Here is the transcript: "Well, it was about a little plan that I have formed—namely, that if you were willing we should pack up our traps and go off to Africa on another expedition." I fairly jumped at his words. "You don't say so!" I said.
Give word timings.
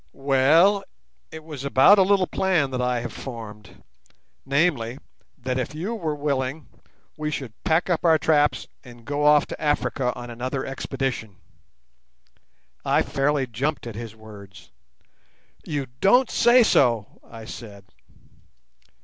"Well, 0.13 0.83
it 1.29 1.43
was 1.43 1.63
about 1.63 1.99
a 1.99 2.01
little 2.01 2.25
plan 2.25 2.71
that 2.71 2.81
I 2.81 3.01
have 3.01 3.13
formed—namely, 3.13 4.97
that 5.37 5.59
if 5.59 5.75
you 5.75 5.93
were 5.93 6.15
willing 6.15 6.67
we 7.17 7.29
should 7.29 7.53
pack 7.63 7.87
up 7.87 8.03
our 8.03 8.17
traps 8.17 8.67
and 8.83 9.05
go 9.05 9.23
off 9.23 9.45
to 9.45 9.61
Africa 9.61 10.11
on 10.15 10.31
another 10.31 10.65
expedition." 10.65 11.35
I 12.83 13.03
fairly 13.03 13.45
jumped 13.45 13.85
at 13.85 13.93
his 13.93 14.15
words. 14.15 14.71
"You 15.67 15.85
don't 15.99 16.31
say 16.31 16.63
so!" 16.63 17.19
I 17.23 17.45
said. 17.45 17.85